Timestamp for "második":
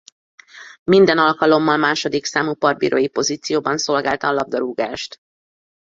1.77-2.25